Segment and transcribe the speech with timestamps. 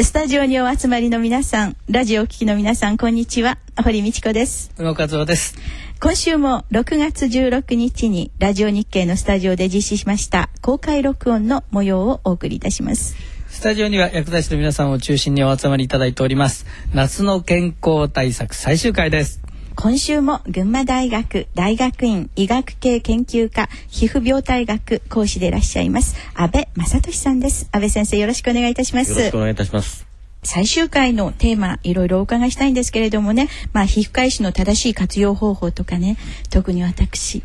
[0.00, 3.58] スタジオにお集まりの皆さん、ラジオを聴きの皆さん、こんにちは。
[3.82, 4.70] 堀道子です。
[4.78, 5.56] 宇野和夫です。
[6.00, 13.16] 今週も6月16日にラジオ日経のスタジオで実施しました公開録音の模様をお送りいたします。
[13.48, 16.64] スタジオには薬剤師の皆さんを中心にお集まりいただいております。
[16.94, 19.47] 夏の健康対策最終回です。
[19.80, 27.68] 今週も群馬大学大学院医学系研究科皮膚病態学講師でいらっしゃいます安倍正俊さんです。
[27.70, 29.12] 安倍先生よろしくお願いいたします。
[29.12, 30.04] よろしくお願いいたします。
[30.42, 33.48] 最終回のテーマいろいろお伺いしたいんですけれどもね。
[33.72, 36.16] まあ皮膚科医師の正しい活用方法とかね。
[36.50, 37.44] 特に私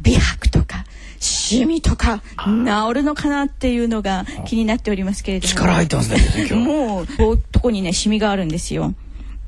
[0.00, 0.84] 美白とか
[1.18, 5.50] シミとか治るのかなっていうのが気になっておりますけれども。
[5.50, 8.94] 力入ってますねもうこうとこにねシミがあるんですよ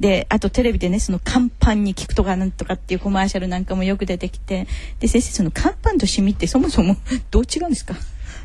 [0.00, 4.66] であとテレビでねその乾パンに効くとかなんとかっていうコマーシャルなんかもよく出てきて
[5.00, 6.96] で先生その乾パンとシミってそもそも
[7.30, 7.94] どう違うんですか？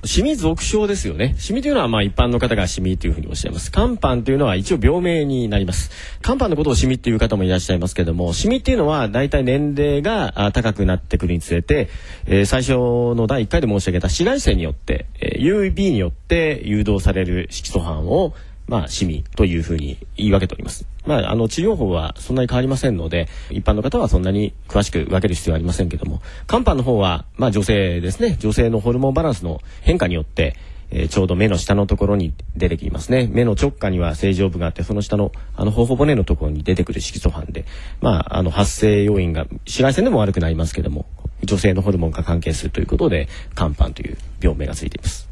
[0.04, 1.36] シミ俗称ですよね。
[1.38, 3.72] シミというのはまあ一般の方がシミというふうにおっしゃいます。
[3.72, 5.92] 肝斑というのは一応病名になります。
[6.24, 11.90] 肝斑のことをシミっていう方もいらっしゃいますけども、シミっていうのは大体年齢が高くなってくるにつれて、
[12.26, 18.34] えー、最初の第1回で申し上げた紫外線によって、えー、UV によって誘導される色素斑を
[18.68, 20.86] まあ、シミというふうに言い分けております。
[21.06, 30.56] まあ、あの、治療法はそんなに変わりませんので、一般の方はそんなに詳しく分ける必要はありませんけども、肝斑の方は、まあ、女性ですね、女性のホルモンバランスの変化によって、
[30.92, 33.28] えー、ちょうど目の下のところに出てきますね。
[33.32, 37.66] 目の直下には正常部があって、その下の、あの、頬骨のところに出てくる色素斑で、
[38.02, 41.06] まあ、あの、発生要因が、紫外線でも悪くなりますけども、
[41.44, 45.31] 女性のホルモンが関係するということで、肝斑という病名がついています。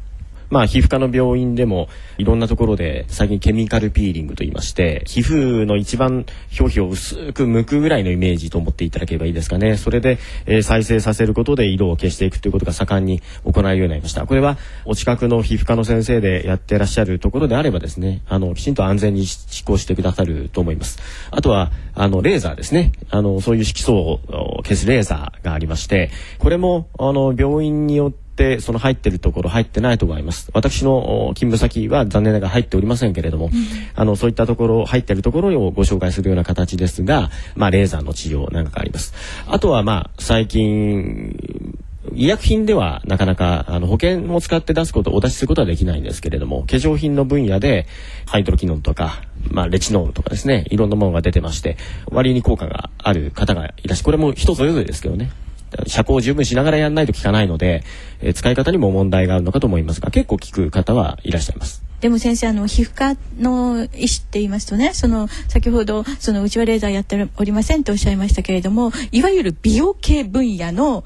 [0.50, 1.88] まあ、皮膚科の病院でも
[2.18, 6.26] いろんなところで最近ケミカルピーリングと言いまして皮膚の一番
[6.58, 9.76] 表皮を薄く剥くぐらいのイメージと思っていただければいいですかね。
[9.76, 14.26] それで、えー、再生させることで色を消していくということが盛んに行うようになりました。
[14.26, 20.98] これはお近くの皮膚科の先生でやってらっしゃるところであればですねあのきちんと安全に施行してくださると思います。
[21.30, 22.92] あとはあのレーザーですね。
[23.10, 24.20] あのそういう色素を
[24.64, 30.50] 消すレーザーがありましてこれもあの病院によってってその入ってるところ入ってないところがあります。
[30.54, 33.52] 私の勤務先は残念ながら入っておりませんけれども、うん、
[33.94, 39.12] あのそういったところ入ってるところをご紹介するような形ですがまあレーザーの治療なんかあります。
[39.46, 41.76] あとはまあ最近
[42.14, 47.86] 医薬品ではなかなかあの保険を使って出すことお出しすることはできないんですけれども化粧品の分野で
[48.26, 51.76] ハイドロキノンとか、まあ、レチノールとかですねいろんなものが出てまして
[52.06, 54.04] 割に効果がある方がいらっしゃる。
[54.06, 55.30] これも人それぞれですけどね
[55.86, 57.84] 車高を十分しながらやらないと効かないので、
[58.20, 61.82] えー、使い方にも問題があるのかと思いますが結構効く方はいらっしゃいます。
[62.00, 71.04] でも先生あの皮膚科の医師って言いますとねその先ほどそのうちはレーザーやっておりませんとおっしゃいましたけれどもいわゆる美容系分野の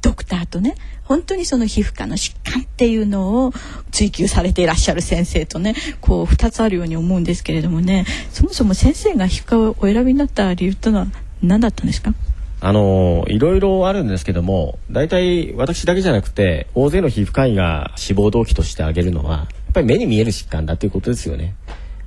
[0.00, 3.52] ドクターとね本当にその皮膚科の疾患っていうのを
[3.90, 11.06] 追求されていらっしゃる先生とねこう2つあるように思うんですけれどもねそもそも先生が皮膚科をお選びになった理由というのは
[11.42, 12.14] 何だったんですか？
[12.62, 21.54] あのいろいろあるんですけども大体私だけじゃなくて大勢の皮膚科医が志望動機として挙げるのはやっぱり目に見える疾患だということですよね。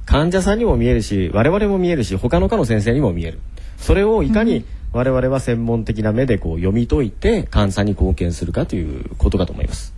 [0.06, 3.40] 患者さんにも見えるし我々も見えるし他の科の先生にも見える。
[3.78, 9.94] それをいかに我々は専門的な目でこう読み解いて患者さんに貢献するかということかと思います。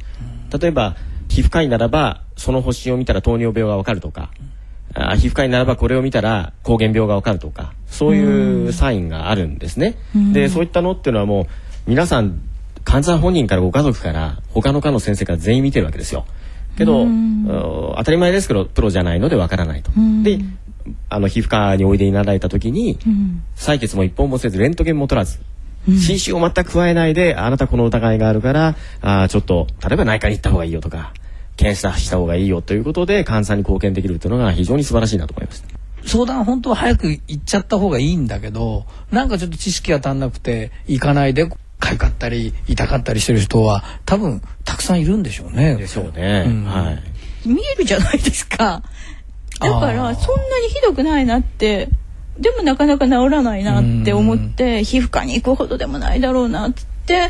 [0.58, 0.96] 例えば
[1.28, 4.32] 皮膚科医ならばその発疹を見たら糖尿病がわかるとか
[4.96, 9.96] あ皮膚科にならばこれを見たら膠原病がわかるとかそういうサインがあるんですね。
[10.34, 11.46] でそういったのっていうのはもう
[11.88, 12.40] 皆さん
[12.86, 16.26] 患者さん本人からご家族から他の科の先生から全員見てるわけですよ。
[16.78, 17.06] けど
[17.98, 19.92] 当たり前ですけどプロじゃないのでわからないと。
[20.24, 20.40] で
[21.10, 22.98] あの皮膚科においでいただいた時に
[23.56, 25.40] 採血も一本もせずレントゲンも取らず。
[25.88, 31.14] 侵襲を全く加えないであなたこの疑いがあるからあちょっと例えば内科に行った方がいいよとか
[31.58, 35.64] 検査した方がいいよということで患者さんに貢献できるというのが非常に素晴らしいなと思います。
[36.06, 41.48] 相談本当は早く行っちゃった方がいいんだけどなんかちょっと知識が足んなくて行かないで
[41.80, 45.76] 痒かったり痛かったりしてる人は多分たくさんいるんでしょうね。
[45.76, 46.46] でしょうね。
[46.48, 47.48] うんはい。
[47.48, 48.84] 見えるじゃないですか
[49.60, 51.90] だからそんなにひどくないなって
[52.40, 56.74] でもなかなか治らないなって思って皮膚科に行くほどでもないだろうなっ
[57.06, 57.30] て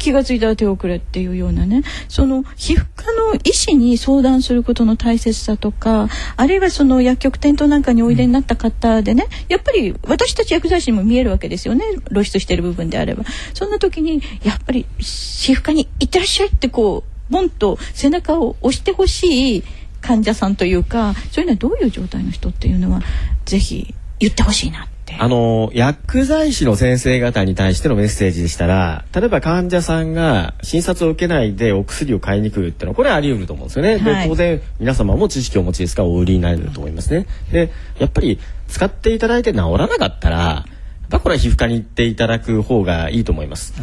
[0.00, 1.82] 気がついたら手遅れっていうようなね。
[2.08, 11.84] その皮膚科の医師に相談することの大切さとかあるいはその薬局店頭なんかにおいでになった方でね、やっぱり私たち薬剤師にも見えるわけですよね。
[12.08, 13.24] 露出してる部分であれば。
[13.54, 19.64] そんな時にやっぱり皮膚科に行ってらっしゃいってこうボンと背中を押してほしい
[20.00, 23.02] 患者さんというかそういうのはどういう状態の人っていうのは
[23.44, 24.84] ぜひ言ってほしいな。
[24.84, 24.99] って。
[25.18, 33.92] あの薬剤師の先生方に対してのメッセージでしたら例えば患者さんが診察を受けないでお薬を買いに来るっていうのはこれはあり得ると思うんですよね。
[33.92, 37.26] はいで当然皆様も知識をお持ちですからお売りになれると思いますね。
[37.52, 40.64] でやっぱり使っていただいて治らなかったら
[41.10, 43.74] やこれは皮膚科に行っていただく方がいいと思います。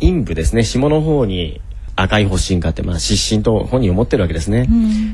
[0.00, 1.60] 陰部ですね下の方に
[2.02, 4.68] 赤い発疹があって、まあ、湿疹と本人思ってるわけですね、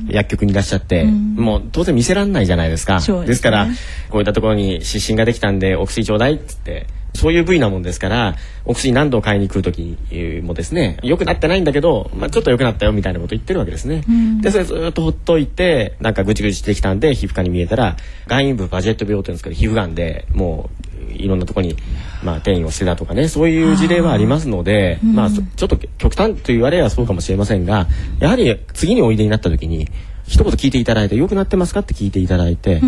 [0.09, 2.99] 薬局にいらっしゃって、もう当然見せらんないじゃないですか。
[2.99, 3.37] ですね。
[3.45, 3.67] から
[4.11, 9.97] こういったところに湿疹ができたんでお薬ちょうだいっつってそういう部位なもんですからお薬何度買いに来る時
[10.43, 14.03] もですね良くなってないんだけど、まあ、ちょっと良くなったよみたいなこと言ってるわけですね。
[14.41, 17.97] でそれずっとほっといてなんかぐちぐちしてきたんで皮膚科に見えたら
[18.27, 21.77] 外陰部バジェット病っていうんですけど皮膚がんでもういろんなところに、
[22.25, 27.87] まあ、転移をしてたとかねそういう事例はありますので、まあ、そちょっと極端と言われればそうかもしれませんが
[28.19, 29.89] やはり次においでになった時に
[30.27, 32.81] 一言聞いていただいて良くなってますかって聞いていただいて、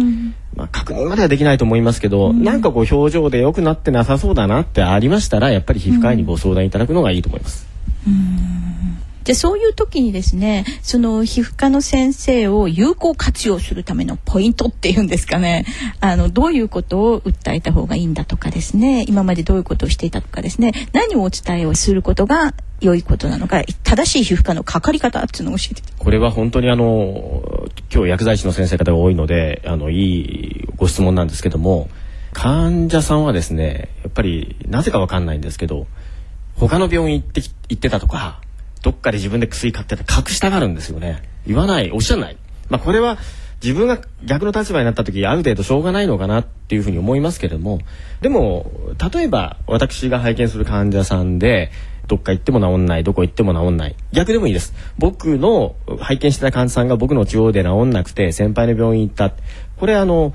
[0.54, 7.66] まあ、確認まではできないと思いますけど、なんかこう表情で良くなってなさそうだなってありましたらやっぱり皮膚科医にご相談いただくのがいいと思います。
[9.26, 15.66] でそういう時にですねその皮膚科の先生を有効活用するためのポイントっていうんですかね。
[16.00, 19.04] あのどういうことを訴えた方がいいんだとかですね。
[19.08, 20.72] 今までどういうことをしていたとかですね。
[20.92, 27.42] 何をお伝えをすることが良いことなのか正しい皮膚科のかかり方っていうのを教えてこれは本当にあの
[27.92, 31.88] 今日薬剤師の先生方が多いのであのいいご質問なんですけども
[32.34, 35.86] 患者さんはですねやっぱりなぜかわかんないんですけど
[36.54, 38.40] 他の病院行って行ってたとか
[38.86, 41.20] どっかで自分で薬買ってた隠したがるんですよね。
[41.44, 42.36] 言わないおっしゃらない。
[42.68, 43.18] まあこれは
[43.60, 47.80] 自分が逆の立場になった時ある程度しょうがないのかなっていうふうに思いますけれども。
[48.20, 48.70] でも
[49.12, 51.72] 例えば私が拝見する患者さんで
[52.06, 53.96] どっか行っても治んないどこ行っても治んない。
[54.12, 54.72] 逆でもいいです。
[54.98, 59.32] 僕の拝見してた患者さんが僕の治療で治んなくて先輩の病院行った。
[59.80, 60.32] これあの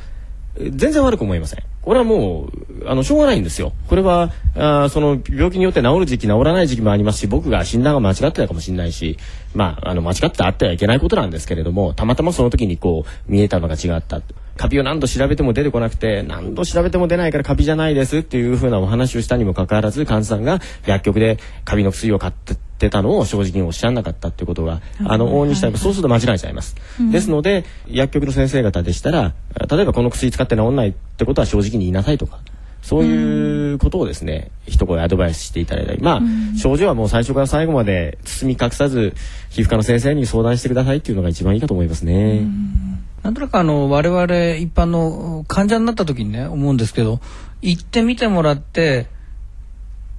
[0.57, 1.70] 全然悪く思いません。
[1.81, 2.49] これはも
[2.79, 3.73] うあのしょうがないんですよ。
[3.87, 9.17] これはあその病気によって治る時期治らない時期もありますし僕が診断が間違ってたかもしれないし
[9.55, 14.21] まああの間違ってあってはいけないことなんですけれどもたまたまその時にこう見えたのが違った。
[14.57, 26.75] カビを何度調べても出てこなくて何度調べても出ないからカビじゃないですっていうふうなお話をしたにもかかわらず患者さんが薬局でカビの薬を買ってたのを正直におっしゃらなかったっていうことがあの往々にしたらそうすると間違えちゃいます、
[27.11, 29.33] ですので薬局の先生方でしたら
[29.69, 32.39] 例えばこの薬使って治んないってことは正直に言いなさいとか
[32.81, 36.21] そういうことをですね、一声アドバイスしていただいたり、まあ、
[36.57, 39.13] 症状はもう最初から最後まで包み隠さず、
[39.49, 42.41] 皮膚科の先生に相談してくださいっていうのが一番いいかと思いますね。
[43.23, 44.23] なんとなくあの我々
[44.55, 47.19] 一般の患者になった時にね思うんですけど
[47.61, 49.07] 行ってみてもらって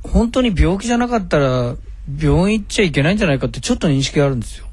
[0.03, 1.77] 本当に病気じゃなかったら
[2.21, 4.67] 病院行っちゃいけないんじゃないかってちょっと認識があるんですよ。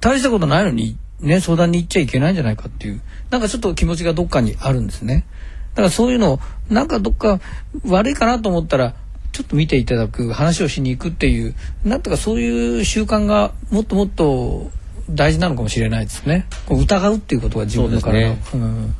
[0.00, 3.00] 大したことないのにね相談に行っちゃいけないんじゃないかっていう
[3.30, 5.24] なんかちょっと気持ちがどっかにあるんですね。
[5.74, 7.40] だからそういうのをなんかどっか
[7.86, 8.94] 悪いかなと思ったら
[9.32, 11.54] ちょっと見ていただく話をしに行くっていう
[11.84, 14.70] なんとかそういう習慣がもっともっと
[15.10, 16.46] 大事なのかもしれないですね。
[16.70, 18.36] 疑うっていうことが自分の体を。
[18.50, 18.94] そううん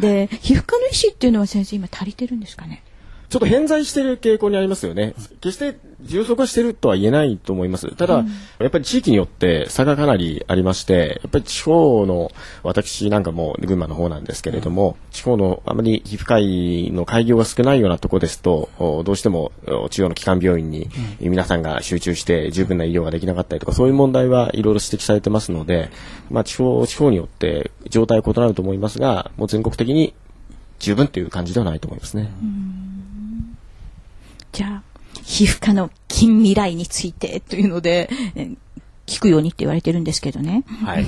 [0.00, 2.84] で皮膚科の医師っていうのは先生今足りてるんですかね？
[3.28, 5.14] ちょっと偏在している傾向にありますよね。
[5.42, 7.94] 決して充足はしてるとは言えないと思います。
[7.94, 8.24] ただ、
[8.58, 12.32] やっぱり地域によって差がかなりありまして、やっぱり地方の、
[12.62, 20.88] 私なんかも群馬の方なんですけれども、地方のあまり皮膚科医の開業が少ないようなところですと、おどうしてもお地方の基幹病院に
[21.20, 25.90] 皆さんが集中して十分な医療ができなかったりとか、そういう問題はいろいろ指摘されてますので、
[26.30, 30.14] まあ地方、地方によって状態は異なると思いますが、もう全国的に
[30.78, 32.30] 十分という感じではないと思いますね。
[34.52, 34.82] じゃあ
[35.22, 38.50] 皮膚科の近未来についてというのでえ
[39.08, 40.64] 聞くようにって言われてるんですけどね。
[40.84, 41.06] はい。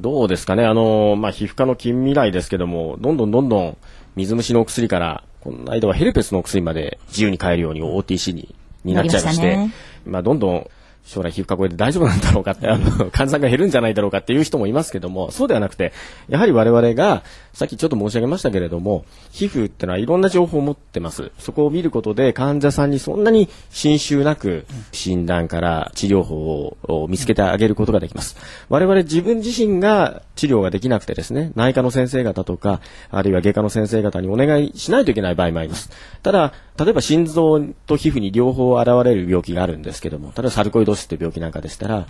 [0.00, 0.66] どうですかね？
[0.66, 3.76] あの、まあ、皮膚科の近未来ですけども、どんどんどんどん
[4.16, 9.72] 水虫のお薬から、この間はヘルペスのお薬まで自由に買えるように OTC にになっちゃいまして、なりま
[10.12, 10.70] まあ、どんどん
[11.04, 15.92] 将来皮膚科これで大丈夫なんだろうかって、あの、患者さんが減るんじゃないだろうかっていう人もいますけども、そうではなくて、
[16.28, 17.22] やはり我々が
[17.56, 21.32] さっきちょっと申し上げましたけれども、皮膚ってのはいろんな情報を持ってます。
[21.38, 28.36] そこを見ることで患者さんにそんなに侵襲なく診断から治療法を見つけてあげることができます。
[28.68, 35.88] 我々自分自身が治療ができなくてですね、内科の先生方とか、あるいは外科の先生方にお願いしないといけない場合もあります。
[36.22, 42.06] ただ、例えば心臓と皮膚に両方現れる病気があるんですけども、例えばサルコイドスっていう病気なんかでしたら、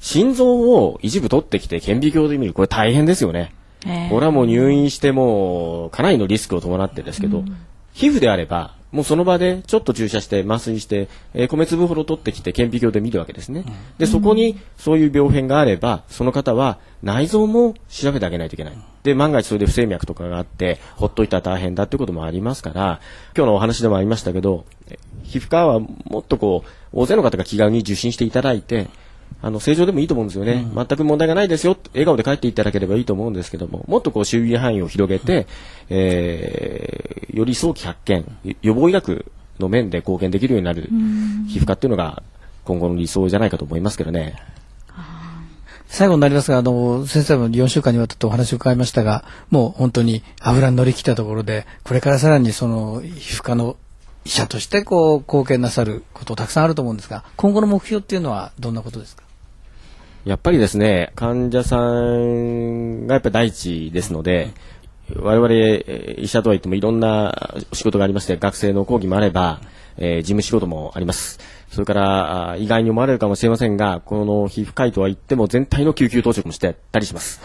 [0.00, 3.54] 心臓を一部取ってきて顕微鏡で見る、これ大変ですよね。
[3.86, 4.08] ええ。
[4.10, 7.44] これはもう入院してもかなりのリスクを伴ってですけど、
[7.92, 13.64] 皮膚であればもうその場でちょっと注射して麻酔して、えー米粒ほど取ってきて顕微鏡で見るわけですね、
[13.98, 18.74] でそこにそういう病変があればその方は内臓も調べてあげないといけない。
[19.02, 23.00] で万が一それで不整脈とかがあってほっといたら大変だっていうこともありますから
[23.36, 28.88] 今日のお話でもありましたけどえ皮膚科はもっとこう大勢の方が気軽に受診していただいて
[29.40, 30.66] あの、正常でもいいと思うんですよね。
[30.74, 31.76] 全く問題がないですよ。
[31.92, 35.46] 笑顔で帰っていただければいいと思うんですけども、もっとこう、周囲範囲を広げて、
[35.88, 38.24] えー、より早期発見、
[38.62, 39.26] 予防医学
[39.58, 40.88] の面で貢献できるようになる
[41.48, 42.22] 皮膚科っていうのが、
[42.64, 44.36] 今後の理想じゃないかと思いますけどね。
[45.92, 53.76] 最後になりますが、あの、先生も4週間にわたってお話を伺いましたが、もう本当に油に乗り切ったところで、これからさらにその皮膚科の
[54.24, 59.24] 医者としてこう貢献なさることたくさんあると思うんですが、今後の目標っていうのはどんなことですか？
[60.24, 64.50] やっぱりですね、患者さんがやっぱり第一ですので、
[65.16, 65.52] 我々
[66.20, 69.60] 医者とは言ってもいろんな仕事がありまして、学生の講義もあれば、
[69.96, 71.40] えー事務仕事もあります。
[71.72, 77.40] それから、あー意外に思われるかもしれませんが、この皮膚科医とは言っても全体の救急当直もしてたりします。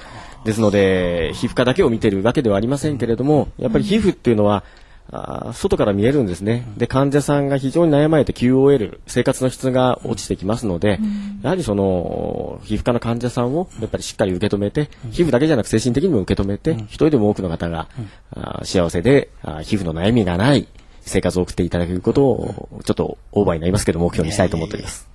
[0.45, 4.63] ですので、皮膚科だけを見てるわけではありませんけれども、やっぱり皮膚っていうのは、
[5.09, 6.67] あー外から見えるんですね。
[6.77, 10.99] で、患者さんが非常に悩まれて QOL、生活の質が落ちてきますので、
[11.41, 17.87] やはりその、皮膚科の患者さんをやっぱりしっかり受け止めて、皮膚だけじゃなく精神的にも受け止めて、一人でも多くの方が、
[18.31, 20.67] あー幸せであー皮膚の悩みがない
[21.01, 25.07] 生活を送っていただけることを、ちょっとオーバーになりますけど、目標にしたいと思っております。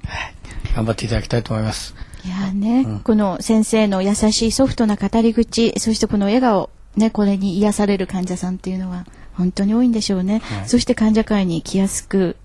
[0.75, 1.95] 頑張っていただきたいと思います。
[2.25, 10.43] いやーね、この先生の優しいソフトな語り口、そしてこの笑顔、ね、これに癒される患者さんっていうのは本当に多いんでしょうね。
[10.67, 12.37] そして患者会に来やすく、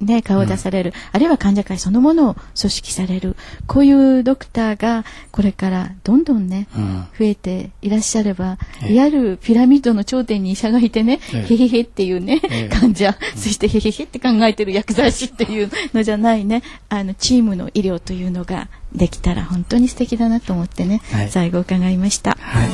[0.00, 7.06] ね、顔を出される、あるいは患者会そのものを組織される、こういうドクターがこれからどんどんね、うん。
[7.18, 8.94] 増えていらっしゃれば、ええ。
[8.94, 11.54] いわゆるピラミッドの頂点に医者がいてね、ええ。
[11.54, 12.68] へへへっていうね、ええ。
[12.68, 21.30] 患者、そしてへへへって考えてる薬剤師っていうのじゃないね、あの、チームの医療というのができたら本当に素敵だなと思ってね、はい。
[21.30, 22.38] 最後伺いました。
[22.40, 22.68] はい、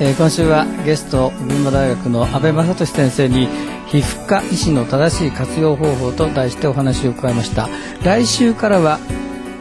[0.00, 3.46] えー今週はゲスト群馬大学の安倍正俊先生に
[3.88, 7.68] 皮膚科医師の正しい活用方法と題してお話を伺いました。
[8.02, 8.98] 来週からは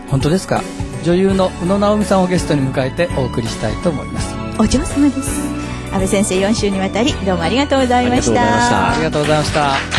[0.07, 0.61] 本当ですか？
[1.03, 4.33] 女優の宇野直美さんをゲストに迎えてお送りしたいと思います。
[4.59, 5.41] お嬢様です。
[5.91, 8.93] 安倍先生4週にわたりどうもありがとうございました。
[8.93, 9.98] ありがとうございました